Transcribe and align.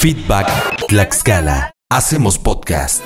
Feedback 0.00 0.86
Tlaxcala. 0.88 1.72
Hacemos 1.90 2.38
podcast. 2.38 3.02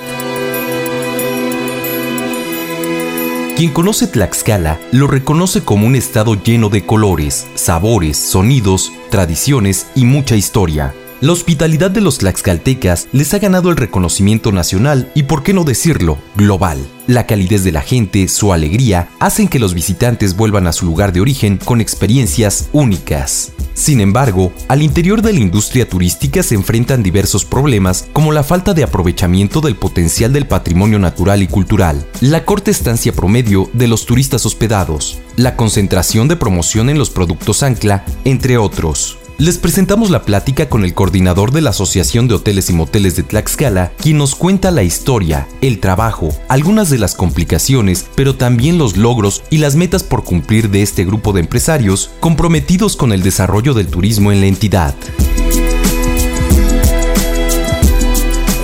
Quien 3.57 3.73
conoce 3.73 4.07
Tlaxcala 4.07 4.79
lo 4.93 5.07
reconoce 5.07 5.61
como 5.61 5.87
un 5.87 5.97
estado 5.97 6.41
lleno 6.41 6.69
de 6.69 6.85
colores, 6.85 7.47
sabores, 7.55 8.15
sonidos, 8.15 8.93
tradiciones 9.09 9.87
y 9.93 10.05
mucha 10.05 10.37
historia. 10.37 10.93
La 11.19 11.33
hospitalidad 11.33 11.91
de 11.91 11.99
los 11.99 12.19
tlaxcaltecas 12.19 13.09
les 13.11 13.33
ha 13.33 13.39
ganado 13.39 13.69
el 13.69 13.77
reconocimiento 13.77 14.53
nacional 14.53 15.11
y, 15.15 15.23
por 15.23 15.43
qué 15.43 15.53
no 15.53 15.65
decirlo, 15.65 16.17
global. 16.35 16.77
La 17.07 17.25
calidez 17.25 17.63
de 17.65 17.71
la 17.73 17.81
gente, 17.81 18.29
su 18.29 18.53
alegría, 18.53 19.09
hacen 19.19 19.49
que 19.49 19.59
los 19.59 19.73
visitantes 19.73 20.37
vuelvan 20.37 20.67
a 20.67 20.71
su 20.71 20.85
lugar 20.85 21.11
de 21.11 21.21
origen 21.21 21.57
con 21.57 21.81
experiencias 21.81 22.69
únicas. 22.71 23.51
Sin 23.75 23.99
embargo, 23.99 24.53
al 24.69 24.81
interior 24.81 25.21
de 25.21 25.33
la 25.33 25.39
industria 25.39 25.87
turística 25.87 26.41
se 26.43 26.55
enfrentan 26.55 27.03
diversos 27.03 27.43
problemas 27.43 28.07
como 28.13 28.31
la 28.31 28.41
falta 28.41 28.73
de 28.73 28.83
aprovechamiento 28.83 29.59
del 29.59 29.75
potencial 29.75 30.31
del 30.31 30.47
patrimonio 30.47 30.97
natural 30.97 31.43
y 31.43 31.47
cultural, 31.47 32.07
la 32.21 32.45
corta 32.45 32.71
estancia 32.71 33.11
promedio 33.11 33.69
de 33.73 33.89
los 33.89 34.05
turistas 34.05 34.45
hospedados, 34.45 35.19
la 35.35 35.57
concentración 35.57 36.29
de 36.29 36.37
promoción 36.37 36.89
en 36.89 36.97
los 36.97 37.09
productos 37.09 37.63
ancla, 37.63 38.05
entre 38.23 38.57
otros. 38.57 39.17
Les 39.37 39.57
presentamos 39.57 40.11
la 40.11 40.21
plática 40.21 40.69
con 40.69 40.85
el 40.85 40.93
coordinador 40.93 41.51
de 41.51 41.59
la 41.59 41.71
Asociación 41.71 42.29
de 42.29 42.35
Hoteles 42.35 42.69
y 42.69 42.73
Moteles 42.73 43.17
de 43.17 43.23
Tlaxcala, 43.23 43.91
quien 43.97 44.17
nos 44.17 44.33
cuenta 44.33 44.71
la 44.71 44.83
historia, 44.83 45.45
el 45.59 45.81
trabajo, 45.81 46.29
algunas 46.47 46.89
de 46.89 46.99
las 46.99 47.15
complicaciones, 47.15 48.05
pero 48.15 48.35
también 48.35 48.77
los 48.77 48.95
logros 48.95 49.43
y 49.49 49.57
las 49.57 49.75
metas 49.75 50.03
por 50.03 50.23
cumplir 50.23 50.69
de 50.69 50.83
este 50.83 51.03
grupo 51.03 51.33
de 51.33 51.41
empresarios 51.41 52.11
comprometidos 52.21 52.95
con 52.95 53.11
el 53.11 53.23
desarrollo 53.23 53.73
del 53.73 53.87
turismo 53.87 54.31
en 54.31 54.39
la 54.39 54.47
entidad. 54.47 54.95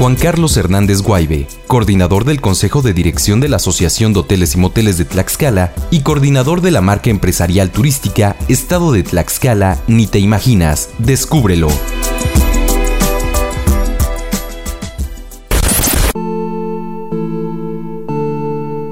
Juan 0.02 0.16
Carlos 0.16 0.58
Hernández 0.58 1.04
Guaibe, 1.04 1.48
coordinador 1.68 2.26
del 2.26 2.41
Consejo 2.41 2.82
de 2.82 2.91
Dirección 2.91 3.40
de 3.40 3.49
la 3.49 3.57
Asociación 3.57 4.13
de 4.13 4.21
Hoteles 4.21 4.55
y 4.55 4.58
Moteles 4.58 4.98
de 4.98 5.05
Tlaxcala 5.05 5.74
y 5.91 6.02
coordinador 6.02 6.62
de 6.62 6.71
la 6.71 6.82
marca 6.82 7.12
empresarial 7.12 7.70
turística 7.70 8.35
Estado 8.48 8.91
de 8.93 9.04
Tlaxcala, 9.04 9.77
Ni 9.85 10.08
Te 10.08 10.18
Imaginas, 10.18 10.90
descúbrelo. 10.98 11.68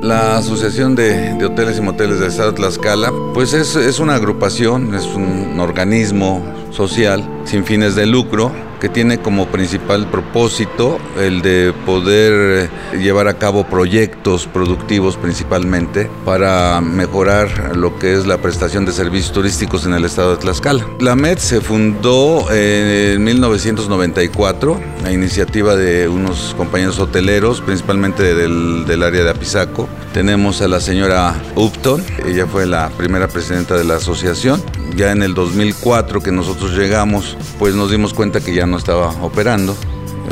La 0.04 0.38
Asociación 0.38 0.94
de, 0.94 1.44
Hoteles 1.44 1.80
y 1.80 1.82
Moteles 1.82 2.20
del 2.20 2.30
Estado 2.30 2.52
de 2.52 2.58
Tlaxcala, 2.58 3.12
pues 3.34 3.54
es, 3.54 3.76
es 3.76 3.98
una 3.98 4.14
agrupación, 4.14 4.94
es 4.94 5.06
un 5.06 5.60
organismo 5.60 6.46
social 6.70 7.28
sin 7.46 7.66
fines 7.66 7.96
de 7.96 8.06
lucro 8.06 8.69
que 8.80 8.90
tiene 8.90 9.20
como 9.20 9.48
principal 9.48 10.08
propósito 10.08 11.00
el 11.18 11.42
de 11.42 11.74
poder 11.86 12.70
eh, 12.94 12.98
llevar 12.98 13.28
a 13.28 13.36
cabo 13.36 13.64
proyectos 13.66 14.48
productivos 14.48 15.18
principalmente 15.18 16.10
para 16.26 16.82
mejorar 16.82 17.76
lo 17.76 17.98
que 18.00 18.14
es 18.14 18.26
la 18.26 18.38
prestación 18.38 18.86
de 18.86 18.92
servicios 18.92 19.32
turísticos 19.32 19.86
en 19.86 19.94
el 19.94 20.06
estado 20.06 20.32
de 20.32 20.38
Tlaxcala. 20.38 20.86
La 21.00 21.16
MED 21.16 21.38
se 21.38 21.62
fundó 21.62 22.52
en 22.52 23.24
1994 23.24 24.80
a 25.06 25.12
iniciativa 25.12 25.76
de 25.76 26.08
unos 26.08 26.54
compañeros 26.58 27.00
hoteleros, 27.00 27.62
principalmente 27.62 28.36
del, 28.36 28.86
del 28.86 29.04
área 29.04 29.24
de 29.24 29.30
Apizaco. 29.30 29.88
Tenemos 30.14 30.62
a 30.62 30.68
la 30.68 30.80
señora 30.80 31.36
Upton, 31.56 32.04
ella 32.26 32.48
fue 32.48 32.66
la 32.66 32.90
primera 32.90 33.28
presidenta 33.28 33.76
de 33.76 33.84
la 33.84 33.96
asociación. 33.96 34.62
Ya 34.96 35.12
en 35.12 35.22
el 35.22 35.34
2004 35.34 36.22
que 36.22 36.32
nosotros 36.32 36.76
llegamos, 36.76 37.38
pues 37.58 37.76
nos 37.76 37.92
dimos 37.92 38.14
cuenta 38.14 38.42
que 38.42 38.54
ya 38.54 38.66
no 38.70 38.78
estaba 38.78 39.10
operando. 39.22 39.76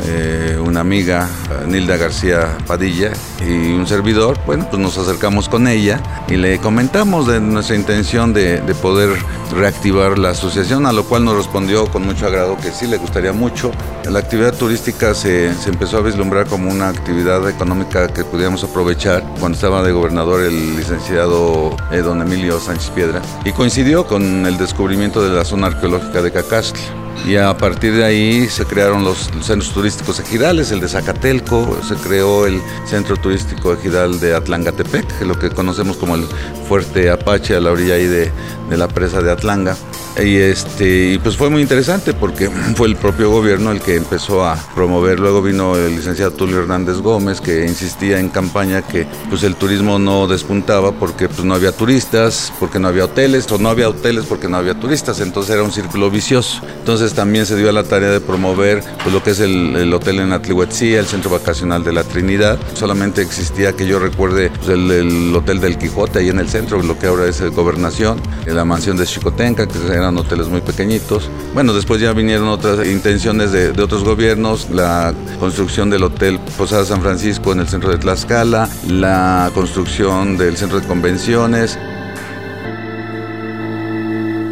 Eh, 0.06 0.58
una 0.64 0.80
amiga, 0.80 1.28
Nilda 1.66 1.96
García 1.96 2.56
Padilla, 2.66 3.12
y 3.40 3.72
un 3.72 3.86
servidor, 3.86 4.38
bueno, 4.46 4.66
pues 4.70 4.80
nos 4.80 4.96
acercamos 4.96 5.48
con 5.48 5.66
ella 5.66 6.00
y 6.28 6.36
le 6.36 6.58
comentamos 6.58 7.26
de 7.26 7.40
nuestra 7.40 7.74
intención 7.74 8.32
de, 8.32 8.58
poder 8.80 9.10
reactivar 9.56 10.18
la 10.18 10.30
asociación, 10.30 10.86
a 10.86 10.92
lo 10.92 11.04
cual 11.04 11.24
nos 11.24 11.36
respondió 11.36 11.86
con 11.90 12.04
mucho 12.04 12.26
agrado 12.26 12.56
que 12.58 12.70
sí, 12.70 12.86
le 12.86 12.96
gustaría 12.96 13.32
mucho. 13.32 13.72
La 14.08 14.20
actividad 14.20 14.54
turística 14.54 15.14
se, 15.14 15.50
empezó 15.66 15.98
a 15.98 16.02
vislumbrar 16.02 16.46
como 16.46 16.70
una 16.70 16.88
actividad 16.88 17.48
económica 17.48 18.08
que 18.08 18.24
pudiéramos 18.24 18.62
aprovechar 18.62 19.24
cuando 19.40 19.56
estaba 19.56 19.82
de 19.82 19.92
gobernador 19.92 20.42
el 20.42 20.76
licenciado 20.76 21.76
eh, 21.90 21.98
don 21.98 22.22
Emilio 22.22 22.60
Sánchez 22.60 22.90
Piedra 22.90 23.20
y 23.44 23.52
coincidió 23.52 24.06
con 24.06 24.46
el 24.46 24.58
descubrimiento 24.58 25.22
de 25.22 25.34
la 25.34 25.44
zona 25.44 25.68
arqueológica 25.68 26.22
de 26.22 26.30
Cacastla 26.30 27.07
y 27.26 27.36
a 27.36 27.56
partir 27.56 27.94
de 27.94 28.04
ahí 28.04 28.48
se 28.48 28.64
crearon 28.64 29.04
los 29.04 29.30
centros 29.42 29.72
turísticos 29.72 30.20
ejidales, 30.20 30.70
el 30.70 30.80
de 30.80 30.88
Zacatelco, 30.88 31.78
se 31.86 31.94
creó 31.96 32.46
el 32.46 32.60
centro 32.86 33.16
turístico 33.16 33.72
ejidal 33.72 34.18
de 34.20 34.34
Atlangatepec, 34.34 35.22
lo 35.22 35.38
que 35.38 35.50
conocemos 35.50 35.96
como 35.96 36.14
el 36.14 36.26
Fuerte 36.68 37.10
Apache 37.10 37.56
a 37.56 37.60
la 37.60 37.72
orilla 37.72 37.94
ahí 37.94 38.06
de, 38.06 38.30
de 38.70 38.76
la 38.76 38.88
presa 38.88 39.20
de 39.20 39.30
Atlanga. 39.30 39.76
Y, 40.22 40.36
este, 40.36 41.20
pues 41.22 41.36
fue 41.36 41.50
muy 41.50 41.62
interesante 41.62 42.14
porque 42.14 42.50
fue 42.76 42.88
el 42.88 42.96
propio 42.96 43.30
gobierno 43.30 43.70
el 43.70 43.80
que 43.80 43.96
empezó 43.96 44.44
a 44.44 44.56
promover. 44.74 45.20
Luego 45.20 45.42
vino 45.42 45.76
el 45.76 45.96
licenciado 45.96 46.32
Tulio 46.32 46.60
Hernández 46.60 46.98
Gómez 46.98 47.40
que 47.40 47.66
insistía 47.66 48.18
en 48.18 48.28
campaña 48.28 48.82
que 48.82 49.06
pues 49.28 49.42
el 49.42 49.54
turismo 49.54 49.98
no 49.98 50.26
despuntaba 50.26 50.92
porque 50.92 51.28
pues 51.28 51.44
no 51.44 51.54
había 51.54 51.72
turistas, 51.72 52.52
porque 52.58 52.78
no 52.78 52.88
había 52.88 53.04
hoteles, 53.04 53.50
o 53.50 53.58
no 53.58 53.68
había 53.68 53.88
hoteles 53.88 54.24
porque 54.26 54.48
no 54.48 54.56
había 54.56 54.78
turistas. 54.78 55.20
Entonces 55.20 55.54
era 55.54 55.62
un 55.62 55.72
círculo 55.72 56.10
vicioso. 56.10 56.60
Entonces 56.78 57.14
también 57.14 57.46
se 57.46 57.56
dio 57.56 57.68
a 57.68 57.72
la 57.72 57.84
tarea 57.84 58.10
de 58.10 58.20
promover 58.20 58.82
pues, 59.02 59.12
lo 59.12 59.22
que 59.22 59.30
es 59.30 59.40
el, 59.40 59.92
hotel 59.92 60.20
en 60.20 60.32
Atlihuetzía, 60.32 61.00
el 61.00 61.06
centro 61.06 61.30
vacacional 61.30 61.84
de 61.84 61.92
la 61.92 62.04
Trinidad. 62.04 62.58
Solamente 62.74 63.22
existía 63.22 63.72
que 63.72 63.86
yo 63.86 63.98
recuerde 63.98 64.50
pues, 64.50 64.68
el, 64.68 65.34
hotel 65.34 65.60
del 65.60 65.78
Quijote 65.78 66.20
ahí 66.20 66.28
en 66.28 66.38
el 66.38 66.48
centro, 66.48 66.82
lo 66.82 66.98
que 66.98 67.06
ahora 67.06 67.26
es 67.26 67.40
Gobernación, 67.50 68.20
la 68.46 68.64
mansión 68.64 68.96
de 68.96 69.06
Chicotenca, 69.06 69.66
que 69.66 69.78
eran 69.98 70.16
hoteles 70.16 70.48
muy 70.48 70.60
pequeñitos. 70.60 71.30
Bueno, 71.54 71.74
después 71.74 72.00
ya 72.00 72.12
vinieron 72.12 72.48
otras 72.48 72.86
intenciones 72.86 73.52
de, 73.52 73.70
otros 73.82 74.04
gobiernos, 74.04 74.70
la 74.70 75.14
construcción 75.38 75.90
del 75.90 76.04
Hotel 76.04 76.38
Posada 76.56 76.84
San 76.84 77.02
Francisco 77.02 77.52
en 77.52 77.60
el 77.60 77.68
centro 77.68 77.90
de 77.90 77.98
Tlaxcala, 77.98 78.68
la 78.88 79.50
construcción 79.54 80.36
del 80.36 80.56
centro 80.56 80.80
de 80.80 80.86
convenciones. 80.86 81.78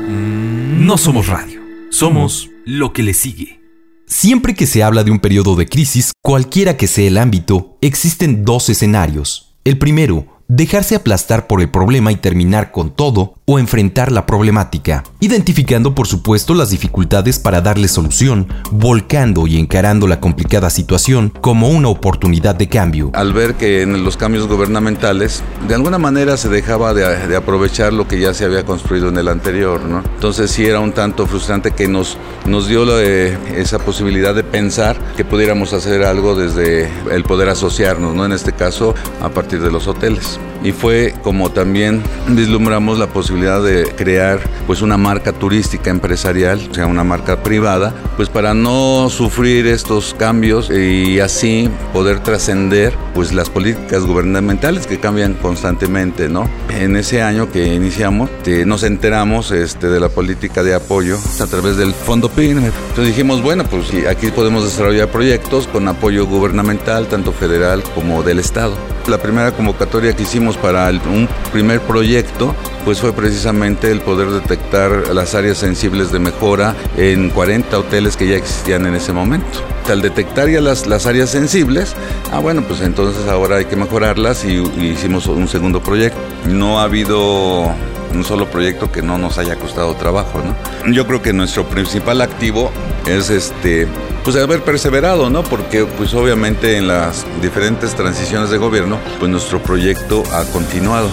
No 0.08 0.98
somos 0.98 1.26
radio, 1.26 1.60
somos 1.90 2.50
lo 2.64 2.92
que 2.92 3.02
le 3.02 3.14
sigue. 3.14 3.60
Siempre 4.06 4.54
que 4.54 4.66
se 4.66 4.84
habla 4.84 5.02
de 5.02 5.10
un 5.10 5.18
periodo 5.18 5.56
de 5.56 5.66
crisis, 5.66 6.12
cualquiera 6.22 6.76
que 6.76 6.86
sea 6.86 7.08
el 7.08 7.18
ámbito, 7.18 7.76
existen 7.80 8.44
dos 8.44 8.68
escenarios. 8.68 9.56
El 9.64 9.78
primero, 9.78 10.35
dejarse 10.48 10.94
aplastar 10.94 11.46
por 11.46 11.60
el 11.60 11.68
problema 11.68 12.12
y 12.12 12.16
terminar 12.16 12.70
con 12.70 12.90
todo 12.90 13.34
o 13.46 13.58
enfrentar 13.58 14.10
la 14.10 14.26
problemática, 14.26 15.04
identificando 15.20 15.94
por 15.94 16.06
supuesto 16.06 16.54
las 16.54 16.70
dificultades 16.70 17.38
para 17.38 17.60
darle 17.60 17.88
solución, 17.88 18.48
volcando 18.70 19.46
y 19.46 19.58
encarando 19.58 20.06
la 20.06 20.20
complicada 20.20 20.68
situación 20.70 21.32
como 21.40 21.68
una 21.68 21.88
oportunidad 21.88 22.54
de 22.54 22.68
cambio. 22.68 23.10
Al 23.14 23.32
ver 23.32 23.54
que 23.54 23.82
en 23.82 24.04
los 24.04 24.16
cambios 24.16 24.48
gubernamentales 24.48 25.42
de 25.68 25.74
alguna 25.74 25.98
manera 25.98 26.36
se 26.36 26.48
dejaba 26.48 26.92
de, 26.94 27.36
aprovechar 27.36 27.92
lo 27.92 28.08
que 28.08 28.18
ya 28.18 28.34
se 28.34 28.44
había 28.44 28.64
construido 28.64 29.08
en 29.08 29.18
el 29.18 29.28
anterior, 29.28 29.84
¿no? 29.84 30.02
Entonces 30.14 30.50
sí 30.50 30.64
era 30.64 30.80
un 30.80 30.92
tanto 30.92 31.26
frustrante 31.26 31.72
que 31.72 31.86
nos, 31.86 32.18
nos 32.46 32.66
dio 32.66 32.76
esa 32.98 33.78
posibilidad 33.78 34.34
de 34.34 34.44
pensar 34.44 34.96
que 35.16 35.24
pudiéramos 35.24 35.72
hacer 35.72 36.04
algo 36.04 36.34
desde 36.34 36.88
el 37.10 37.24
poder 37.24 37.48
asociarnos, 37.48 38.14
¿no? 38.14 38.24
En 38.24 38.32
este 38.32 38.52
caso 38.52 38.94
a 39.20 39.28
partir 39.28 39.60
de 39.60 39.70
los 39.70 39.86
hoteles. 39.86 40.35
Thanks. 40.36 40.55
Y 40.66 40.72
fue 40.72 41.14
como 41.22 41.52
también 41.52 42.02
vislumbramos 42.26 42.98
la 42.98 43.06
posibilidad 43.06 43.62
de 43.62 43.84
crear 43.94 44.40
pues 44.66 44.82
una 44.82 44.96
marca 44.96 45.32
turística 45.32 45.90
empresarial, 45.90 46.60
o 46.68 46.74
sea, 46.74 46.86
una 46.86 47.04
marca 47.04 47.44
privada, 47.44 47.94
pues 48.16 48.28
para 48.28 48.52
no 48.52 49.08
sufrir 49.08 49.68
estos 49.68 50.12
cambios 50.18 50.68
y 50.68 51.20
así 51.20 51.70
poder 51.92 52.18
trascender 52.18 52.94
pues 53.14 53.32
las 53.32 53.48
políticas 53.48 54.04
gubernamentales 54.04 54.88
que 54.88 54.98
cambian 54.98 55.34
constantemente, 55.34 56.28
¿no? 56.28 56.48
En 56.68 56.96
ese 56.96 57.22
año 57.22 57.48
que 57.52 57.72
iniciamos 57.72 58.28
nos 58.66 58.82
enteramos 58.82 59.52
este, 59.52 59.86
de 59.86 60.00
la 60.00 60.08
política 60.08 60.64
de 60.64 60.74
apoyo 60.74 61.16
a 61.40 61.46
través 61.46 61.76
del 61.76 61.94
Fondo 61.94 62.28
PIN. 62.28 62.58
Entonces 62.58 63.06
dijimos, 63.06 63.40
bueno, 63.40 63.62
pues 63.64 63.86
aquí 64.08 64.32
podemos 64.32 64.64
desarrollar 64.64 65.08
proyectos 65.08 65.68
con 65.68 65.86
apoyo 65.86 66.26
gubernamental, 66.26 67.06
tanto 67.06 67.30
federal 67.30 67.84
como 67.94 68.24
del 68.24 68.40
Estado. 68.40 68.74
La 69.06 69.18
primera 69.18 69.52
convocatoria 69.52 70.16
que 70.16 70.24
hicimos 70.24 70.55
para 70.56 70.88
un 70.88 71.28
primer 71.52 71.80
proyecto 71.80 72.54
pues 72.84 73.00
fue 73.00 73.12
precisamente 73.12 73.90
el 73.90 74.00
poder 74.00 74.28
detectar 74.30 75.12
las 75.12 75.34
áreas 75.34 75.58
sensibles 75.58 76.12
de 76.12 76.20
mejora 76.20 76.74
en 76.96 77.30
40 77.30 77.76
hoteles 77.78 78.16
que 78.16 78.28
ya 78.28 78.36
existían 78.36 78.86
en 78.86 78.94
ese 78.94 79.12
momento. 79.12 79.58
Al 79.88 80.02
detectar 80.02 80.48
ya 80.48 80.60
las, 80.60 80.86
las 80.86 81.06
áreas 81.06 81.30
sensibles, 81.30 81.96
ah 82.32 82.38
bueno, 82.38 82.62
pues 82.62 82.80
entonces 82.82 83.26
ahora 83.28 83.56
hay 83.56 83.64
que 83.64 83.74
mejorarlas 83.74 84.44
y, 84.44 84.62
y 84.78 84.90
hicimos 84.90 85.26
un 85.26 85.48
segundo 85.48 85.82
proyecto. 85.82 86.18
No 86.48 86.78
ha 86.78 86.84
habido 86.84 87.74
un 88.16 88.24
solo 88.24 88.46
proyecto 88.46 88.90
que 88.90 89.02
no 89.02 89.18
nos 89.18 89.38
haya 89.38 89.56
costado 89.56 89.94
trabajo, 89.94 90.40
¿no? 90.42 90.92
Yo 90.92 91.06
creo 91.06 91.22
que 91.22 91.32
nuestro 91.32 91.64
principal 91.64 92.20
activo 92.20 92.70
es 93.06 93.30
este 93.30 93.86
pues 94.24 94.36
haber 94.36 94.62
perseverado, 94.62 95.30
¿no? 95.30 95.42
Porque 95.44 95.84
pues 95.84 96.14
obviamente 96.14 96.76
en 96.76 96.88
las 96.88 97.24
diferentes 97.40 97.94
transiciones 97.94 98.50
de 98.50 98.58
gobierno, 98.58 98.98
pues 99.18 99.30
nuestro 99.30 99.62
proyecto 99.62 100.24
ha 100.32 100.44
continuado. 100.46 101.08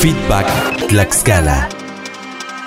Feedback 0.00 0.86
Tlaxcala 0.88 1.68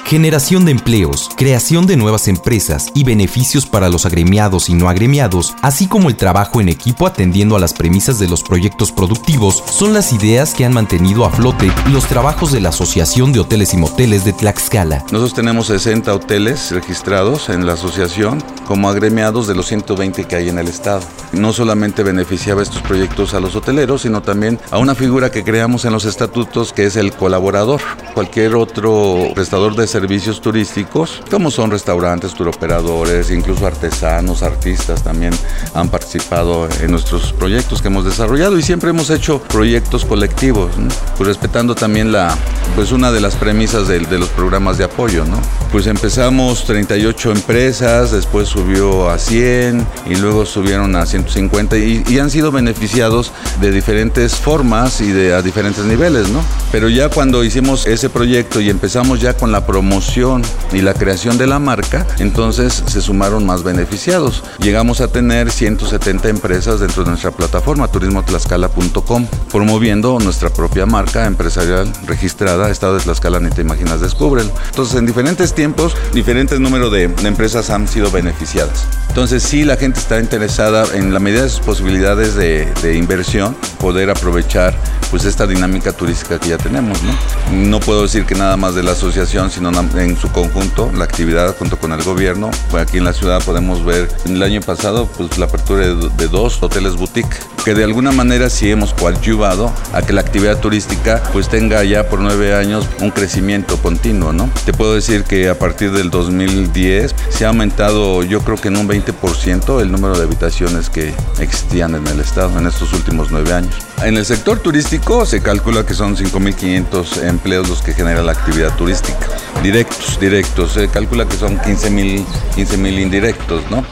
generación 0.07 0.63
de 0.63 0.71
empleos, 0.71 1.29
creación 1.35 1.85
de 1.85 1.97
nuevas 1.97 2.29
empresas 2.29 2.87
y 2.93 3.03
beneficios 3.03 3.65
para 3.65 3.89
los 3.89 4.05
agremiados 4.05 4.69
y 4.69 4.73
no 4.73 4.87
agremiados, 4.87 5.53
así 5.61 5.87
como 5.87 6.07
el 6.07 6.15
trabajo 6.15 6.61
en 6.61 6.69
equipo 6.69 7.05
atendiendo 7.05 7.57
a 7.57 7.59
las 7.59 7.73
premisas 7.73 8.17
de 8.17 8.29
los 8.29 8.41
proyectos 8.41 8.93
productivos, 8.93 9.61
son 9.69 9.93
las 9.93 10.13
ideas 10.13 10.53
que 10.53 10.63
han 10.63 10.73
mantenido 10.73 11.25
a 11.25 11.29
flote 11.29 11.69
los 11.91 12.05
trabajos 12.05 12.53
de 12.53 12.61
la 12.61 12.69
Asociación 12.69 13.33
de 13.33 13.41
Hoteles 13.41 13.73
y 13.73 13.77
Moteles 13.77 14.23
de 14.23 14.31
Tlaxcala. 14.31 14.99
Nosotros 15.11 15.33
tenemos 15.33 15.67
60 15.67 16.15
hoteles 16.15 16.71
registrados 16.71 17.49
en 17.49 17.65
la 17.65 17.73
asociación 17.73 18.41
como 18.65 18.89
agremiados 18.89 19.45
de 19.45 19.55
los 19.55 19.67
120 19.67 20.23
que 20.23 20.35
hay 20.37 20.47
en 20.47 20.57
el 20.57 20.69
estado. 20.69 21.01
No 21.33 21.51
solamente 21.51 22.03
beneficiaba 22.03 22.61
estos 22.61 22.81
proyectos 22.81 23.33
a 23.33 23.41
los 23.41 23.57
hoteleros, 23.57 24.03
sino 24.03 24.21
también 24.21 24.57
a 24.71 24.77
una 24.77 24.95
figura 24.95 25.31
que 25.31 25.43
creamos 25.43 25.83
en 25.83 25.91
los 25.91 26.05
estatutos 26.05 26.71
que 26.71 26.85
es 26.85 26.95
el 26.95 27.11
colaborador. 27.11 27.81
Cualquier 28.13 28.55
otro 28.55 29.31
prestador 29.35 29.75
de 29.75 29.85
servicios 29.85 29.96
turísticos, 30.41 31.21
como 31.31 31.49
son 31.49 31.71
restaurantes, 31.71 32.33
turoperadores, 32.33 33.31
incluso 33.31 33.65
artesanos, 33.65 34.43
artistas 34.43 35.03
también 35.03 35.33
han 35.73 35.89
participado 35.89 36.67
en 36.81 36.91
nuestros 36.91 37.33
proyectos 37.33 37.81
que 37.81 37.87
hemos 37.87 38.05
desarrollado 38.05 38.57
y 38.57 38.61
siempre 38.61 38.91
hemos 38.91 39.09
hecho 39.09 39.41
proyectos 39.41 40.05
colectivos, 40.05 40.71
pues 41.17 41.27
respetando 41.27 41.73
también 41.73 42.11
la, 42.11 42.35
pues 42.75 42.91
una 42.91 43.11
de 43.11 43.21
las 43.21 43.35
premisas 43.35 43.87
de, 43.87 43.99
de, 43.99 44.19
los 44.19 44.29
programas 44.29 44.77
de 44.77 44.83
apoyo, 44.83 45.25
¿no? 45.25 45.39
Pues 45.71 45.87
empezamos 45.87 46.65
38 46.65 47.31
empresas, 47.31 48.11
después 48.11 48.47
subió 48.47 49.09
a 49.09 49.17
100 49.17 49.85
y 50.09 50.15
luego 50.15 50.45
subieron 50.45 50.95
a 50.95 51.05
150 51.05 51.77
y, 51.77 52.03
y 52.07 52.19
han 52.19 52.29
sido 52.29 52.51
beneficiados 52.51 53.31
de 53.61 53.71
diferentes 53.71 54.35
formas 54.35 55.01
y 55.01 55.11
de 55.11 55.33
a 55.33 55.41
diferentes 55.41 55.85
niveles, 55.85 56.29
¿no? 56.29 56.41
Pero 56.71 56.87
ya 56.89 57.09
cuando 57.09 57.43
hicimos 57.43 57.87
ese 57.87 58.09
proyecto 58.09 58.61
y 58.61 58.69
empezamos 58.69 59.19
ya 59.19 59.33
con 59.33 59.51
la 59.51 59.65
promoción 59.65 59.86
promoción 59.87 60.41
y 60.73 60.81
la 60.81 60.93
creación 60.93 61.37
de 61.37 61.47
la 61.47 61.59
marca, 61.59 62.05
entonces 62.19 62.83
se 62.87 63.01
sumaron 63.01 63.45
más 63.45 63.63
beneficiados. 63.63 64.43
Llegamos 64.59 64.99
a 64.99 65.07
tener 65.07 65.49
170 65.49 66.27
empresas 66.27 66.81
dentro 66.81 67.05
de 67.05 67.11
nuestra 67.11 67.31
plataforma 67.31 67.87
turismotlaxcala.com, 67.87 69.27
promoviendo 69.49 70.19
nuestra 70.19 70.49
propia 70.49 70.85
marca 70.85 71.25
empresarial 71.25 71.89
registrada, 72.05 72.69
Estado 72.69 72.95
de 72.95 73.03
Tlaxcala, 73.03 73.39
ni 73.39 73.49
te 73.49 73.61
imaginas, 73.61 74.01
descúbrelo. 74.01 74.51
Entonces, 74.71 74.97
en 74.97 75.05
diferentes 75.05 75.53
tiempos, 75.55 75.95
diferentes 76.13 76.59
números 76.59 76.91
de, 76.91 77.07
de 77.07 77.27
empresas 77.29 77.69
han 77.69 77.87
sido 77.87 78.11
beneficiadas. 78.11 78.85
Entonces, 79.07 79.41
sí, 79.41 79.63
la 79.63 79.77
gente 79.77 80.01
está 80.01 80.19
interesada 80.19 80.85
en 80.97 81.13
la 81.13 81.19
medida 81.21 81.43
de 81.43 81.49
sus 81.49 81.61
posibilidades 81.61 82.35
de, 82.35 82.71
de 82.81 82.97
inversión, 82.97 83.55
poder 83.79 84.09
aprovechar 84.09 84.75
pues 85.09 85.23
esta 85.23 85.47
dinámica 85.47 85.93
turística 85.93 86.37
que 86.39 86.49
ya 86.49 86.57
tenemos. 86.57 87.01
¿no? 87.03 87.13
no 87.51 87.79
puedo 87.79 88.01
decir 88.03 88.25
que 88.25 88.35
nada 88.35 88.57
más 88.57 88.75
de 88.75 88.83
la 88.83 88.91
asociación, 88.91 89.49
sino 89.49 89.71
en 89.79 90.17
su 90.17 90.31
conjunto, 90.31 90.91
la 90.95 91.03
actividad 91.03 91.55
junto 91.55 91.77
con 91.77 91.91
el 91.91 92.01
gobierno. 92.03 92.49
Aquí 92.77 92.97
en 92.97 93.03
la 93.03 93.13
ciudad 93.13 93.43
podemos 93.43 93.85
ver 93.85 94.09
en 94.25 94.37
el 94.37 94.43
año 94.43 94.61
pasado 94.61 95.05
pues, 95.05 95.37
la 95.37 95.45
apertura 95.45 95.85
de 95.85 96.27
dos 96.27 96.61
hoteles 96.63 96.95
boutique, 96.95 97.37
que 97.67 97.73
de 97.73 97.83
alguna 97.83 98.13
manera 98.13 98.49
sí 98.49 98.71
hemos 98.71 98.93
coadyuvado 98.93 99.73
a 99.91 100.01
que 100.01 100.13
la 100.13 100.21
actividad 100.21 100.57
turística 100.57 101.21
pues 101.33 101.49
tenga 101.49 101.83
ya 101.83 102.07
por 102.07 102.21
nueve 102.21 102.55
años 102.55 102.87
un 103.01 103.11
crecimiento 103.11 103.75
continuo. 103.75 104.31
¿no? 104.31 104.49
Te 104.63 104.71
puedo 104.71 104.95
decir 104.95 105.25
que 105.25 105.49
a 105.49 105.59
partir 105.59 105.91
del 105.91 106.09
2010 106.09 107.13
se 107.27 107.43
ha 107.43 107.49
aumentado 107.49 108.23
yo 108.23 108.39
creo 108.39 108.55
que 108.55 108.69
en 108.69 108.77
un 108.77 108.87
20% 108.87 109.81
el 109.81 109.91
número 109.91 110.17
de 110.17 110.23
habitaciones 110.23 110.89
que 110.89 111.13
existían 111.41 111.93
en 111.95 112.07
el 112.07 112.21
estado 112.21 112.57
en 112.57 112.67
estos 112.67 112.93
últimos 112.93 113.31
nueve 113.31 113.51
años. 113.51 113.75
En 114.01 114.15
el 114.15 114.23
sector 114.23 114.59
turístico 114.59 115.25
se 115.25 115.41
calcula 115.41 115.85
que 115.85 115.93
son 115.93 116.15
5.500 116.15 117.27
empleos 117.27 117.67
los 117.67 117.81
que 117.81 117.93
genera 117.93 118.23
la 118.23 118.31
actividad 118.31 118.77
turística. 118.77 119.27
Directos, 119.61 120.17
directos. 120.21 120.71
Se 120.71 120.87
calcula 120.87 121.25
que 121.25 121.35
son 121.35 121.57
15.000 121.57 122.23
15 122.55 122.77
indirectos, 122.77 123.61
¿no? 123.69 123.83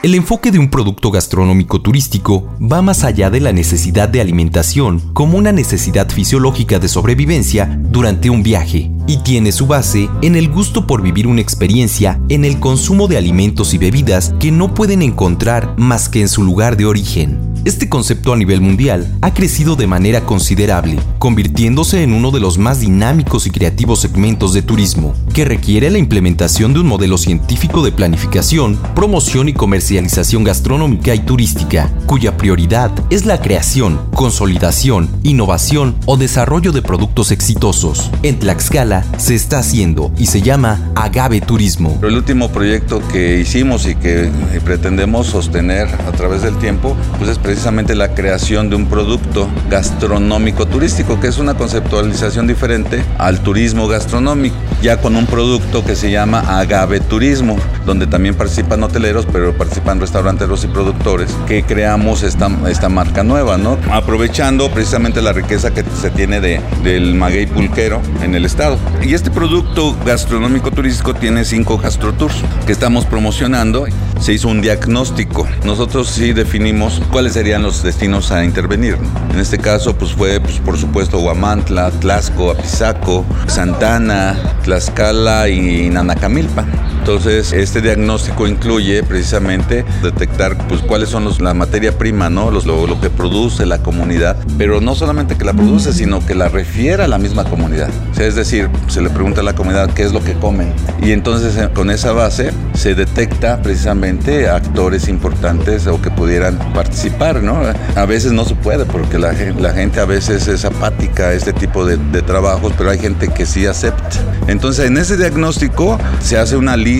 El 0.00 0.14
enfoque 0.14 0.52
de 0.52 0.60
un 0.60 0.70
producto 0.70 1.10
gastronómico 1.10 1.82
turístico 1.82 2.54
va 2.60 2.82
más 2.82 3.02
allá 3.02 3.30
de 3.30 3.40
la 3.40 3.52
necesidad 3.52 4.08
de 4.08 4.20
alimentación 4.20 5.00
como 5.12 5.36
una 5.36 5.50
necesidad 5.50 6.08
fisiológica 6.08 6.78
de 6.78 6.86
sobrevivencia 6.86 7.80
durante 7.82 8.30
un 8.30 8.44
viaje 8.44 8.92
y 9.08 9.16
tiene 9.24 9.50
su 9.50 9.66
base 9.66 10.08
en 10.22 10.36
el 10.36 10.50
gusto 10.50 10.86
por 10.86 11.02
vivir 11.02 11.26
una 11.26 11.40
experiencia 11.40 12.20
en 12.28 12.44
el 12.44 12.60
consumo 12.60 13.08
de 13.08 13.16
alimentos 13.16 13.74
y 13.74 13.78
bebidas 13.78 14.34
que 14.38 14.52
no 14.52 14.72
pueden 14.72 15.02
encontrar 15.02 15.74
más 15.76 16.08
que 16.08 16.20
en 16.20 16.28
su 16.28 16.44
lugar 16.44 16.76
de 16.76 16.86
origen. 16.86 17.47
Este 17.68 17.90
concepto 17.90 18.32
a 18.32 18.36
nivel 18.38 18.62
mundial 18.62 19.14
ha 19.20 19.34
crecido 19.34 19.76
de 19.76 19.86
manera 19.86 20.22
considerable, 20.22 20.98
convirtiéndose 21.18 22.02
en 22.02 22.14
uno 22.14 22.30
de 22.30 22.40
los 22.40 22.56
más 22.56 22.80
dinámicos 22.80 23.46
y 23.46 23.50
creativos 23.50 24.00
segmentos 24.00 24.54
de 24.54 24.62
turismo, 24.62 25.14
que 25.34 25.44
requiere 25.44 25.90
la 25.90 25.98
implementación 25.98 26.72
de 26.72 26.80
un 26.80 26.86
modelo 26.86 27.18
científico 27.18 27.84
de 27.84 27.92
planificación, 27.92 28.78
promoción 28.94 29.50
y 29.50 29.52
comercialización 29.52 30.44
gastronómica 30.44 31.14
y 31.14 31.18
turística, 31.18 31.92
cuya 32.06 32.38
prioridad 32.38 32.90
es 33.10 33.26
la 33.26 33.38
creación, 33.42 34.00
consolidación, 34.14 35.10
innovación 35.22 35.94
o 36.06 36.16
desarrollo 36.16 36.72
de 36.72 36.80
productos 36.80 37.32
exitosos. 37.32 38.10
En 38.22 38.38
Tlaxcala 38.38 39.04
se 39.18 39.34
está 39.34 39.58
haciendo 39.58 40.10
y 40.16 40.24
se 40.24 40.40
llama 40.40 40.90
Agave 40.94 41.42
Turismo. 41.42 41.98
El 42.02 42.14
último 42.14 42.48
proyecto 42.48 43.02
que 43.12 43.40
hicimos 43.40 43.86
y 43.86 43.94
que 43.94 44.30
pretendemos 44.64 45.26
sostener 45.26 45.86
a 45.88 46.12
través 46.12 46.40
del 46.40 46.56
tiempo, 46.56 46.96
pues 47.18 47.28
es 47.28 47.36
precisamente 47.36 47.57
la 47.58 48.14
creación 48.14 48.70
de 48.70 48.76
un 48.76 48.86
producto 48.86 49.48
gastronómico 49.68 50.66
turístico, 50.66 51.18
que 51.20 51.26
es 51.26 51.38
una 51.38 51.54
conceptualización 51.54 52.46
diferente 52.46 53.04
al 53.18 53.40
turismo 53.40 53.88
gastronómico, 53.88 54.56
ya 54.80 54.98
con 54.98 55.16
un 55.16 55.26
producto 55.26 55.84
que 55.84 55.96
se 55.96 56.10
llama 56.10 56.60
Agave 56.60 57.00
Turismo, 57.00 57.56
donde 57.84 58.06
también 58.06 58.36
participan 58.36 58.82
hoteleros, 58.84 59.26
pero 59.26 59.52
participan 59.56 60.00
restauranteros 60.00 60.62
y 60.64 60.68
productores, 60.68 61.34
que 61.46 61.64
creamos 61.64 62.22
esta, 62.22 62.48
esta 62.68 62.88
marca 62.88 63.24
nueva, 63.24 63.58
¿no? 63.58 63.76
Aprovechando 63.90 64.70
precisamente 64.70 65.20
la 65.20 65.32
riqueza 65.32 65.72
que 65.72 65.82
se 66.00 66.10
tiene 66.10 66.40
de, 66.40 66.60
del 66.84 67.16
maguey 67.16 67.46
pulquero 67.46 68.00
en 68.22 68.34
el 68.36 68.44
estado. 68.44 68.78
Y 69.02 69.14
este 69.14 69.30
producto 69.30 69.96
gastronómico 70.06 70.70
turístico 70.70 71.12
tiene 71.12 71.44
cinco 71.44 71.76
gastrotours 71.76 72.36
que 72.66 72.72
estamos 72.72 73.04
promocionando. 73.04 73.86
Se 74.20 74.32
hizo 74.32 74.48
un 74.48 74.60
diagnóstico. 74.60 75.46
Nosotros 75.64 76.08
sí 76.08 76.32
definimos 76.32 77.00
cuáles 77.10 77.34
serían 77.34 77.47
los 77.56 77.82
destinos 77.82 78.30
a 78.30 78.44
intervenir. 78.44 78.98
En 79.32 79.38
este 79.38 79.58
caso, 79.58 79.96
pues 79.96 80.12
fue, 80.12 80.40
pues, 80.40 80.58
por 80.58 80.76
supuesto, 80.76 81.18
Huamantla, 81.18 81.90
Tlaxco, 81.92 82.50
Apizaco, 82.50 83.24
Santana, 83.46 84.36
Tlaxcala 84.64 85.48
y 85.48 85.88
Nanacamilpa. 85.88 86.66
Entonces, 87.08 87.54
este 87.54 87.80
diagnóstico 87.80 88.46
incluye 88.46 89.02
precisamente 89.02 89.82
detectar 90.02 90.58
pues, 90.68 90.82
cuáles 90.82 91.08
son 91.08 91.24
los, 91.24 91.40
la 91.40 91.54
materia 91.54 91.96
prima, 91.96 92.28
¿no? 92.28 92.50
Los, 92.50 92.66
lo, 92.66 92.86
lo, 92.86 93.00
que 93.00 93.08
produce 93.08 93.64
la 93.64 93.78
comunidad, 93.78 94.36
pero 94.58 94.82
no 94.82 94.94
solamente 94.94 95.38
que 95.38 95.46
la 95.46 95.54
produce, 95.54 95.94
sino 95.94 96.24
que 96.26 96.34
la 96.34 96.50
refiere 96.50 97.04
a 97.04 97.08
la 97.08 97.16
misma 97.16 97.44
comunidad. 97.44 97.88
O 98.12 98.14
sea, 98.14 98.26
es 98.26 98.34
decir, 98.34 98.68
se 98.88 99.00
le 99.00 99.08
pregunta 99.08 99.40
a 99.40 99.44
la 99.44 99.54
comunidad 99.54 99.90
qué 99.94 100.02
es 100.02 100.12
lo 100.12 100.22
que 100.22 100.34
comen. 100.34 100.74
Y 101.00 101.12
entonces, 101.12 101.56
eh, 101.56 101.70
con 101.72 101.88
esa 101.88 102.12
base, 102.12 102.50
se 102.74 102.94
detecta 102.94 103.62
precisamente 103.62 104.50
actores 104.50 105.08
importantes 105.08 105.86
o 105.86 106.02
que 106.02 106.10
pudieran 106.10 106.58
participar, 106.74 107.42
¿no? 107.42 107.62
A 107.96 108.04
veces 108.04 108.32
no 108.32 108.44
se 108.44 108.54
puede 108.54 108.84
porque 108.84 109.18
la, 109.18 109.32
la 109.58 109.72
gente 109.72 110.00
a 110.00 110.04
veces 110.04 110.46
es 110.46 110.62
apática 110.66 111.28
a 111.28 111.32
este 111.32 111.54
tipo 111.54 111.86
de, 111.86 111.96
de 111.96 112.20
trabajos, 112.20 112.74
pero 112.76 112.90
hay 112.90 112.98
gente 112.98 113.28
que 113.28 113.46
sí 113.46 113.64
acepta. 113.64 114.10
Entonces, 114.46 114.84
en 114.84 114.98
ese 114.98 115.16
diagnóstico 115.16 115.98
se 116.20 116.36
hace 116.36 116.58
una 116.58 116.76
lista 116.76 116.97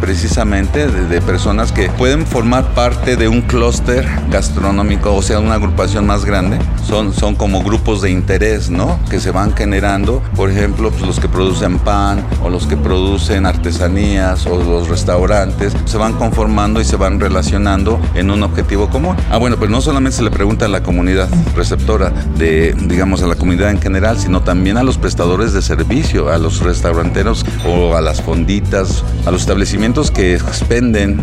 precisamente 0.00 0.86
de, 0.86 1.06
de, 1.06 1.20
personas 1.20 1.70
que 1.70 1.90
pueden 1.90 2.26
formar 2.26 2.72
parte 2.74 3.16
de 3.16 3.28
un 3.28 3.42
clúster 3.42 4.06
gastronómico, 4.30 5.14
o 5.14 5.20
sea, 5.20 5.38
una 5.38 5.54
agrupación 5.54 6.06
más 6.06 6.24
grande. 6.24 6.58
Son, 6.86 7.12
son 7.12 7.34
como 7.34 7.62
grupos 7.62 8.00
de 8.00 8.10
interés, 8.10 8.70
¿no? 8.70 8.98
Que 9.10 9.20
se 9.20 9.30
van 9.32 9.54
generando, 9.54 10.22
por 10.34 10.50
ejemplo, 10.50 10.90
pues 10.90 11.02
los 11.02 11.20
que 11.20 11.28
producen 11.28 11.78
pan 11.78 12.24
o 12.42 12.48
los 12.48 12.66
que 12.66 12.76
producen 12.76 13.44
artesanías 13.44 14.46
o 14.46 14.62
los 14.62 14.88
restaurantes, 14.88 15.74
se 15.84 15.98
van 15.98 16.14
conformando 16.14 16.80
y 16.80 16.84
se 16.84 16.96
van 16.96 17.20
relacionando 17.20 18.00
en 18.14 18.30
un 18.30 18.42
objetivo 18.42 18.88
común. 18.88 19.14
Ah, 19.30 19.36
bueno, 19.36 19.58
pues 19.58 19.70
no 19.70 19.82
solamente 19.82 20.16
se 20.16 20.22
le 20.22 20.30
pregunta 20.30 20.64
a 20.64 20.68
la 20.68 20.82
comunidad 20.82 21.28
receptora 21.54 22.10
de, 22.38 22.74
digamos, 22.86 23.22
a 23.22 23.26
la 23.26 23.34
comunidad 23.34 23.70
en 23.70 23.80
general, 23.80 24.18
sino 24.18 24.42
también 24.42 24.78
a 24.78 24.82
los 24.82 24.96
prestadores 24.96 25.52
de 25.52 25.60
servicio, 25.60 26.30
a 26.30 26.38
los 26.38 26.60
restauranteros 26.60 27.44
o 27.66 27.94
a 27.94 28.00
las 28.00 28.22
fonditas, 28.22 29.04
a 29.26 29.33
los 29.34 29.42
establecimientos 29.42 30.12
que 30.12 30.34
expenden 30.34 31.16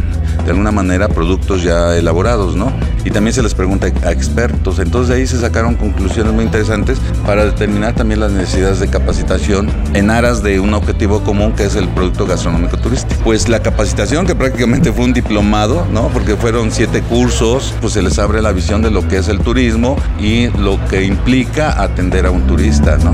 de 0.44 0.52
alguna 0.52 0.72
manera 0.72 1.08
productos 1.08 1.64
ya 1.64 1.96
elaborados, 1.96 2.58
¿no? 2.58 2.70
Y 3.06 3.10
también 3.10 3.34
se 3.34 3.42
les 3.42 3.54
pregunta 3.54 3.88
a 4.04 4.12
expertos. 4.12 4.80
Entonces 4.80 5.08
de 5.08 5.16
ahí 5.16 5.28
se 5.28 5.40
sacaron 5.40 5.76
conclusiones 5.76 6.34
muy 6.34 6.44
interesantes 6.44 7.00
para 7.26 7.46
determinar 7.46 7.96
también 7.96 8.20
las 8.20 8.34
necesidades 8.34 8.82
de 8.82 8.90
capacitación 8.90 9.70
en 9.94 10.10
aras 10.10 10.44
de 10.44 10.60
un 10.60 10.74
objetivo 10.74 11.24
común 11.24 11.54
que 11.54 11.64
es 11.64 11.76
el 11.76 11.88
producto 11.88 12.26
gastronómico 12.26 12.76
turístico. 12.78 13.22
Pues 13.24 13.48
la 13.48 13.62
capacitación 13.62 14.28
que 14.28 14.36
prácticamente 14.36 14.92
fue 14.92 15.06
un 15.06 15.14
diplomado, 15.14 15.88
¿no? 15.94 16.10
Porque 16.10 16.36
fueron 16.36 16.70
siete 16.70 17.02
cursos, 17.04 17.74
pues 17.80 17.94
se 17.94 18.02
les 18.02 18.20
abre 18.20 18.42
la 18.42 18.52
visión 18.52 18.82
de 18.82 18.92
lo 18.92 19.08
que 19.08 19.20
es 19.20 19.30
el 19.30 19.40
turismo 19.40 19.96
y 20.20 20.48
lo 20.58 20.84
que 20.88 21.04
implica 21.04 21.82
atender 21.82 22.26
a 22.26 22.32
un 22.32 22.46
turista, 22.46 22.98
¿no? 22.98 23.14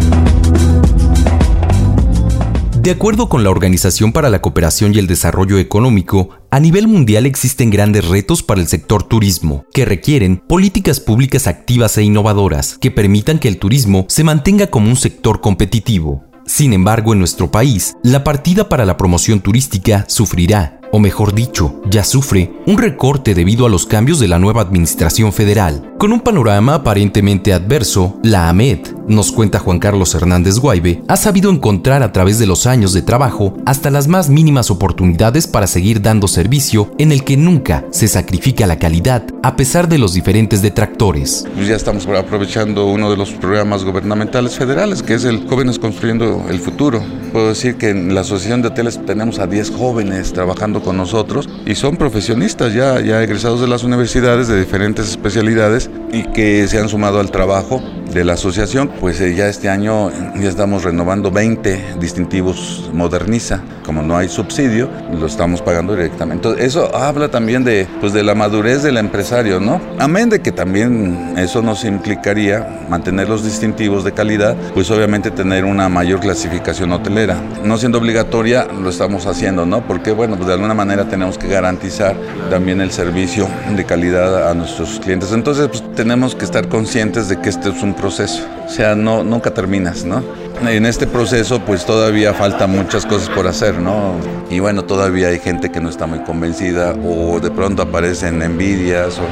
De 2.79 2.91
acuerdo 2.91 3.27
con 3.27 3.43
la 3.43 3.49
Organización 3.49 4.13
para 4.13 4.29
la 4.29 4.39
Cooperación 4.39 4.93
y 4.93 4.99
el 4.99 5.07
Desarrollo 5.07 5.57
Económico, 5.57 6.29
a 6.51 6.59
nivel 6.59 6.87
mundial 6.87 7.25
existen 7.25 7.71
grandes 7.71 8.07
retos 8.07 8.43
para 8.43 8.61
el 8.61 8.67
sector 8.67 9.03
turismo, 9.03 9.65
que 9.73 9.83
requieren 9.83 10.37
políticas 10.37 10.99
públicas 10.99 11.47
activas 11.47 11.97
e 11.97 12.03
innovadoras 12.03 12.77
que 12.77 12.91
permitan 12.91 13.39
que 13.39 13.47
el 13.47 13.57
turismo 13.57 14.05
se 14.07 14.23
mantenga 14.23 14.67
como 14.67 14.89
un 14.89 14.95
sector 14.95 15.41
competitivo. 15.41 16.23
Sin 16.45 16.71
embargo, 16.71 17.11
en 17.11 17.19
nuestro 17.19 17.51
país, 17.51 17.95
la 18.03 18.23
partida 18.23 18.69
para 18.69 18.85
la 18.85 18.95
promoción 18.95 19.41
turística 19.41 20.05
sufrirá 20.07 20.76
o 20.91 20.99
mejor 20.99 21.33
dicho, 21.33 21.81
ya 21.89 22.03
sufre, 22.03 22.53
un 22.65 22.77
recorte 22.77 23.33
debido 23.33 23.65
a 23.65 23.69
los 23.69 23.85
cambios 23.85 24.19
de 24.19 24.27
la 24.27 24.39
nueva 24.39 24.61
administración 24.61 25.33
federal. 25.33 25.93
Con 25.97 26.13
un 26.13 26.21
panorama 26.21 26.75
aparentemente 26.75 27.53
adverso, 27.53 28.17
la 28.23 28.49
AMED, 28.49 28.79
nos 29.07 29.31
cuenta 29.31 29.59
Juan 29.59 29.79
Carlos 29.79 30.13
Hernández 30.13 30.59
Guaybe, 30.59 31.01
ha 31.07 31.17
sabido 31.17 31.49
encontrar 31.49 32.03
a 32.03 32.11
través 32.11 32.39
de 32.39 32.45
los 32.45 32.67
años 32.67 32.93
de 32.93 33.01
trabajo 33.01 33.55
hasta 33.65 33.89
las 33.89 34.07
más 34.07 34.29
mínimas 34.29 34.69
oportunidades 34.69 35.47
para 35.47 35.67
seguir 35.67 36.01
dando 36.01 36.27
servicio 36.27 36.91
en 36.97 37.11
el 37.11 37.23
que 37.23 37.37
nunca 37.37 37.85
se 37.91 38.07
sacrifica 38.07 38.67
la 38.67 38.79
calidad 38.79 39.23
a 39.43 39.55
pesar 39.55 39.87
de 39.87 39.97
los 39.97 40.13
diferentes 40.13 40.61
detractores. 40.61 41.45
Pues 41.55 41.67
ya 41.67 41.75
estamos 41.75 42.05
aprovechando 42.07 42.85
uno 42.85 43.09
de 43.09 43.17
los 43.17 43.31
programas 43.31 43.83
gubernamentales 43.83 44.57
federales, 44.57 45.01
que 45.01 45.13
es 45.13 45.23
el 45.23 45.47
Jóvenes 45.47 45.79
Construyendo 45.79 46.45
el 46.49 46.59
Futuro. 46.59 47.01
Puedo 47.31 47.49
decir 47.49 47.77
que 47.77 47.89
en 47.89 48.13
la 48.13 48.21
Asociación 48.21 48.61
de 48.61 48.69
Hoteles 48.69 48.99
tenemos 49.05 49.39
a 49.39 49.47
10 49.47 49.71
jóvenes 49.71 50.33
trabajando 50.33 50.76
con 50.81 50.97
nosotros 50.97 51.49
y 51.65 51.75
son 51.75 51.97
profesionistas 51.97 52.73
ya, 52.73 52.99
ya 53.01 53.21
egresados 53.23 53.61
de 53.61 53.67
las 53.67 53.83
universidades 53.83 54.47
de 54.47 54.59
diferentes 54.59 55.09
especialidades 55.09 55.89
y 56.11 56.23
que 56.23 56.67
se 56.67 56.79
han 56.79 56.89
sumado 56.89 57.19
al 57.19 57.31
trabajo 57.31 57.81
de 58.13 58.23
la 58.23 58.33
asociación, 58.33 58.89
pues 58.99 59.19
eh, 59.21 59.35
ya 59.35 59.47
este 59.47 59.69
año 59.69 60.11
ya 60.35 60.49
estamos 60.49 60.83
renovando 60.83 61.31
20 61.31 61.95
distintivos 61.99 62.89
Moderniza. 62.93 63.61
Como 63.85 64.01
no 64.01 64.17
hay 64.17 64.27
subsidio, 64.27 64.89
lo 65.17 65.25
estamos 65.27 65.61
pagando 65.61 65.95
directamente. 65.95 66.49
Eso 66.59 66.93
habla 66.95 67.29
también 67.29 67.63
de, 67.63 67.87
pues, 68.01 68.13
de 68.13 68.23
la 68.23 68.35
madurez 68.35 68.83
del 68.83 68.97
empresario, 68.97 69.59
¿no? 69.59 69.79
Amén 69.99 70.29
de 70.29 70.41
que 70.41 70.51
también 70.51 71.35
eso 71.37 71.61
nos 71.61 71.85
implicaría 71.85 72.85
mantener 72.89 73.29
los 73.29 73.43
distintivos 73.43 74.03
de 74.03 74.11
calidad, 74.11 74.55
pues 74.73 74.91
obviamente 74.91 75.31
tener 75.31 75.65
una 75.65 75.87
mayor 75.89 76.19
clasificación 76.19 76.91
hotelera. 76.91 77.37
No 77.63 77.77
siendo 77.77 77.97
obligatoria, 77.97 78.65
lo 78.65 78.89
estamos 78.89 79.25
haciendo, 79.25 79.65
¿no? 79.65 79.81
Porque, 79.87 80.11
bueno, 80.11 80.35
pues 80.35 80.47
de 80.47 80.53
alguna 80.53 80.73
manera 80.73 81.07
tenemos 81.07 81.37
que 81.37 81.47
garantizar 81.47 82.15
también 82.49 82.81
el 82.81 82.91
servicio 82.91 83.47
de 83.75 83.85
calidad 83.85 84.49
a 84.49 84.53
nuestros 84.53 84.99
clientes. 84.99 85.31
Entonces, 85.31 85.67
pues, 85.67 85.83
tenemos 85.97 86.35
que 86.35 86.45
estar 86.45 86.69
conscientes 86.69 87.27
de 87.27 87.41
que 87.41 87.49
este 87.49 87.69
es 87.69 87.81
un 87.81 87.95
proceso, 87.95 88.45
o 88.65 88.69
sea, 88.69 88.95
no, 88.95 89.23
nunca 89.23 89.51
terminas, 89.51 90.05
¿no? 90.05 90.23
En 90.61 90.85
este 90.85 91.07
proceso 91.07 91.59
pues 91.59 91.85
todavía 91.85 92.35
falta 92.35 92.67
muchas 92.67 93.05
cosas 93.05 93.29
por 93.29 93.47
hacer, 93.47 93.79
¿no? 93.79 94.13
Y 94.51 94.59
bueno, 94.59 94.85
todavía 94.85 95.29
hay 95.29 95.39
gente 95.39 95.71
que 95.71 95.81
no 95.81 95.89
está 95.89 96.05
muy 96.05 96.19
convencida 96.19 96.93
o 97.03 97.39
de 97.39 97.49
pronto 97.49 97.81
aparecen 97.81 98.43
envidias 98.43 99.17
o, 99.17 99.23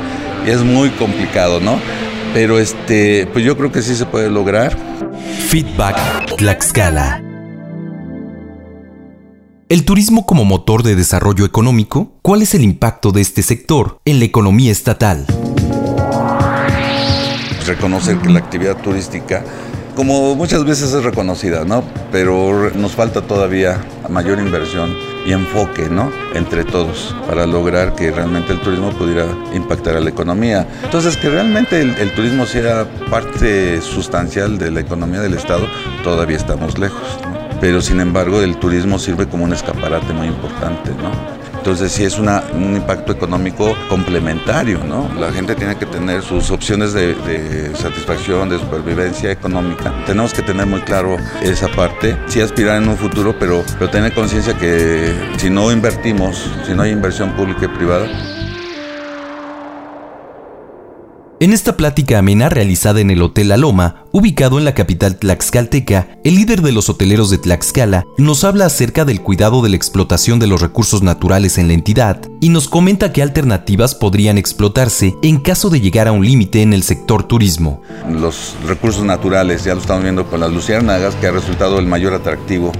y 0.47 0.49
es 0.49 0.63
muy 0.63 0.89
complicado, 0.89 1.59
¿no? 1.59 1.79
Pero 2.33 2.57
este, 2.57 3.27
pues 3.31 3.45
yo 3.45 3.55
creo 3.55 3.71
que 3.71 3.83
sí 3.83 3.95
se 3.95 4.07
puede 4.07 4.31
lograr. 4.31 4.75
Feedback 5.47 6.35
Tlaxcala. 6.35 7.21
El 9.69 9.85
turismo 9.85 10.25
como 10.25 10.45
motor 10.45 10.81
de 10.81 10.95
desarrollo 10.95 11.45
económico, 11.45 12.13
¿cuál 12.23 12.41
es 12.41 12.55
el 12.55 12.63
impacto 12.63 13.11
de 13.11 13.21
este 13.21 13.43
sector 13.43 13.99
en 14.05 14.19
la 14.19 14.25
economía 14.25 14.71
estatal? 14.71 15.25
Reconocer 17.67 18.17
que 18.17 18.29
la 18.29 18.39
actividad 18.39 18.77
turística, 18.77 19.43
como 19.95 20.35
muchas 20.35 20.63
veces 20.65 20.93
es 20.93 21.03
reconocida, 21.03 21.65
¿no? 21.65 21.83
Pero 22.11 22.71
nos 22.75 22.93
falta 22.93 23.21
todavía 23.21 23.79
mayor 24.09 24.39
inversión 24.39 24.95
y 25.25 25.31
enfoque, 25.31 25.89
¿no? 25.89 26.11
Entre 26.33 26.63
todos 26.63 27.15
para 27.27 27.45
lograr 27.45 27.95
que 27.95 28.11
realmente 28.11 28.53
el 28.53 28.59
turismo 28.59 28.91
pudiera 28.91 29.25
impactar 29.53 29.95
a 29.95 29.99
la 29.99 30.09
economía. 30.09 30.67
Entonces, 30.83 31.17
que 31.17 31.29
realmente 31.29 31.81
el, 31.81 32.11
turismo 32.13 32.45
sea 32.45 32.85
parte 33.09 33.81
sustancial 33.81 34.57
de 34.57 34.71
la 34.71 34.81
economía 34.81 35.21
del 35.21 35.33
Estado, 35.33 35.67
todavía 36.03 36.37
estamos 36.37 36.77
lejos, 36.77 37.17
Pero 37.61 37.81
sin 37.81 37.99
embargo, 38.01 38.41
el 38.41 38.57
turismo 38.57 38.99
sirve 38.99 39.27
como 39.27 39.45
un 39.45 39.53
escaparate 39.53 40.13
muy 40.13 40.27
importante, 40.27 40.91
¿no? 40.91 41.44
Entonces 41.65 41.93
sí 41.93 42.03
es 42.03 42.19
un 42.19 42.75
impacto 42.75 43.11
económico 43.11 43.75
complementario, 43.89 44.83
¿no? 44.83 45.09
La 45.19 45.31
gente 45.31 45.55
tiene 45.55 45.75
que 45.75 45.87
tener 45.87 46.21
sus 46.21 46.51
opciones 46.51 46.93
de, 46.93 47.71
satisfacción, 47.75 48.49
de 48.49 48.59
supervivencia 48.59 49.31
económica. 49.31 49.91
Tenemos 50.05 50.31
que 50.31 50.43
tener 50.43 50.67
muy 50.67 50.81
claro 50.81 51.17
esa 51.41 51.67
parte, 51.69 52.15
sí 52.27 52.39
aspirar 52.39 52.83
en 52.83 52.87
un 52.87 52.95
futuro, 52.95 53.35
pero, 53.39 53.63
pero 53.79 53.89
tener 53.89 54.13
conciencia 54.13 54.55
que 54.55 55.11
si 55.37 55.49
no 55.49 55.71
invertimos, 55.71 56.51
si 56.67 56.75
no 56.75 56.83
hay 56.83 56.91
inversión 56.91 57.31
pública 57.31 57.65
y 57.65 57.69
privada, 57.69 58.05
En 61.41 61.51
esta 61.51 61.75
plática 61.75 62.19
amena 62.19 62.47
realizada 62.47 63.01
en 63.01 63.11
el 63.11 63.21
Hotel 63.21 63.49
La 63.49 63.57
Loma, 63.57 64.05
ubicado 64.13 64.57
en 64.57 64.63
la 64.63 64.73
capital 64.73 65.17
tlaxcalteca, 65.17 66.17
el 66.23 66.35
líder 66.35 66.61
de 66.61 66.71
los 66.71 66.87
hoteleros 66.87 67.29
de 67.29 67.37
Tlaxcala 67.37 68.05
nos 68.17 68.45
habla 68.45 68.67
acerca 68.67 69.03
del 69.03 69.21
cuidado 69.21 69.61
de 69.61 69.67
la 69.67 69.75
explotación 69.75 70.39
de 70.39 70.47
los 70.47 70.61
recursos 70.61 71.03
naturales 71.03 71.57
en 71.57 71.67
la 71.67 71.73
entidad 71.73 72.21
y 72.39 72.47
nos 72.47 72.69
comenta 72.69 73.11
qué 73.11 73.21
alternativas 73.21 73.95
podrían 73.95 74.37
explotarse 74.37 75.13
en 75.23 75.41
caso 75.41 75.69
de 75.69 75.81
llegar 75.81 76.07
a 76.07 76.13
un 76.13 76.25
límite 76.25 76.61
en 76.61 76.71
el 76.71 76.83
sector 76.83 77.23
turismo. 77.23 77.81
Los 78.09 78.55
recursos 78.65 79.03
naturales, 79.03 79.65
ya 79.65 79.75
lo 79.75 79.81
estamos 79.81 80.03
viendo 80.03 80.29
con 80.29 80.39
las 80.39 80.53
luciérnagas, 80.53 81.15
que 81.15 81.27
ha 81.27 81.31
resultado 81.31 81.79
el 81.79 81.85
mayor 81.85 82.13
atractivo 82.13 82.71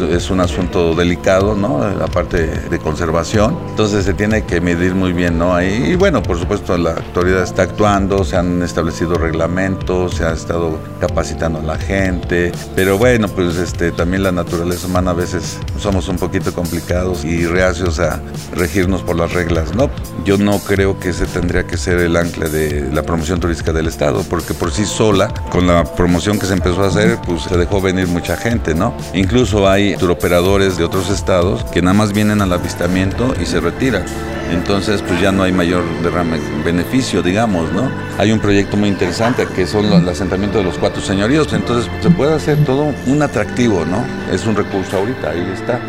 es 0.00 0.30
un 0.30 0.40
asunto 0.40 0.94
delicado, 0.94 1.54
¿no? 1.54 1.88
La 1.88 2.06
parte 2.06 2.46
de 2.46 2.78
conservación. 2.78 3.58
Entonces 3.70 4.04
se 4.04 4.14
tiene 4.14 4.44
que 4.44 4.60
medir 4.60 4.94
muy 4.94 5.12
bien, 5.12 5.38
¿no? 5.38 5.48
y 5.62 5.96
bueno, 5.96 6.22
por 6.22 6.38
supuesto 6.38 6.76
la 6.76 6.92
autoridad 6.92 7.42
está 7.42 7.62
actuando, 7.62 8.24
se 8.24 8.36
han 8.36 8.62
establecido 8.62 9.14
reglamentos, 9.16 10.16
se 10.16 10.24
ha 10.24 10.32
estado 10.32 10.78
capacitando 11.00 11.58
a 11.60 11.62
la 11.62 11.78
gente, 11.78 12.52
pero 12.74 12.98
bueno, 12.98 13.28
pues 13.28 13.56
este, 13.56 13.92
también 13.92 14.22
la 14.22 14.32
naturaleza 14.32 14.86
humana 14.86 15.12
a 15.12 15.14
veces 15.14 15.58
somos 15.78 16.08
un 16.08 16.16
poquito 16.16 16.52
complicados 16.52 17.24
y 17.24 17.46
reacios 17.46 17.98
a 18.00 18.20
regirnos 18.54 19.02
por 19.02 19.16
las 19.16 19.32
reglas, 19.32 19.74
¿no? 19.74 19.90
Yo 20.24 20.36
no 20.36 20.58
creo 20.58 20.98
que 20.98 21.10
ese 21.10 21.26
tendría 21.26 21.66
que 21.66 21.76
ser 21.76 21.98
el 21.98 22.16
ancla 22.16 22.48
de 22.48 22.88
la 22.92 23.02
promoción 23.02 23.40
turística 23.40 23.72
del 23.72 23.86
Estado, 23.86 24.24
porque 24.28 24.54
por 24.54 24.70
sí 24.70 24.84
sola, 24.84 25.32
con 25.50 25.66
la 25.66 25.84
promoción 25.84 26.38
que 26.38 26.46
se 26.46 26.52
empezó 26.54 26.84
a 26.84 26.88
hacer, 26.88 27.18
pues 27.24 27.42
se 27.42 27.56
dejó 27.56 27.80
venir 27.80 28.06
mucha 28.08 28.36
gente, 28.36 28.74
¿no? 28.74 28.94
Incluso 29.14 29.68
hay 29.68 29.87
turoperadores 29.96 30.76
de 30.76 30.84
otros 30.84 31.10
estados 31.10 31.64
que 31.72 31.82
nada 31.82 31.94
más 31.94 32.12
vienen 32.12 32.40
al 32.40 32.52
avistamiento 32.52 33.34
y 33.40 33.46
se 33.46 33.60
retiran. 33.60 34.04
Entonces, 34.50 35.02
pues 35.02 35.20
ya 35.20 35.30
no 35.30 35.42
hay 35.42 35.52
mayor 35.52 35.84
derrame, 36.02 36.38
beneficio, 36.64 37.22
digamos, 37.22 37.70
¿no? 37.72 37.90
Hay 38.18 38.32
un 38.32 38.40
proyecto 38.40 38.76
muy 38.76 38.88
interesante 38.88 39.46
que 39.46 39.66
son 39.66 39.86
el 39.86 40.08
asentamiento 40.08 40.58
de 40.58 40.64
los 40.64 40.78
cuatro 40.78 41.02
señoríos. 41.02 41.52
Entonces, 41.52 41.90
se 42.02 42.10
puede 42.10 42.34
hacer 42.34 42.64
todo 42.64 42.92
un 43.06 43.22
atractivo, 43.22 43.84
¿no? 43.84 44.04
Es 44.32 44.46
un 44.46 44.56
recurso 44.56 44.96
ahorita, 44.96 45.30
ahí 45.30 45.52
está. 45.54 45.80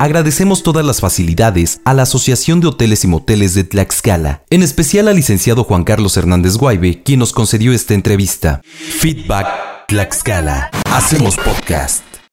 Agradecemos 0.00 0.62
todas 0.62 0.84
las 0.84 1.00
facilidades 1.00 1.82
a 1.84 1.92
la 1.92 2.04
Asociación 2.04 2.60
de 2.60 2.68
Hoteles 2.68 3.04
y 3.04 3.06
Moteles 3.06 3.52
de 3.52 3.64
Tlaxcala, 3.64 4.42
en 4.48 4.62
especial 4.62 5.08
al 5.08 5.16
licenciado 5.16 5.62
Juan 5.62 5.84
Carlos 5.84 6.16
Hernández 6.16 6.56
Guaybe, 6.56 7.02
quien 7.02 7.18
nos 7.18 7.34
concedió 7.34 7.74
esta 7.74 7.92
entrevista. 7.92 8.62
Feedback 8.64 9.69
Tlaxcala. 9.90 10.70
Hacemos 10.88 11.36
podcast. 11.36 12.09